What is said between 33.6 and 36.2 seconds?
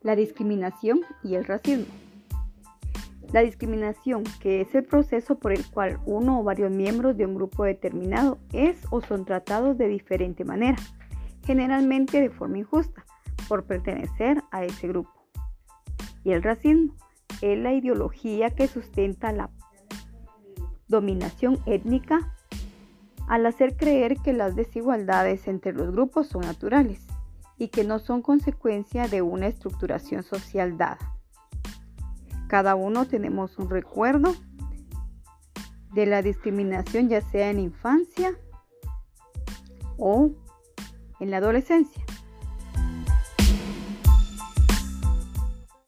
recuerdo de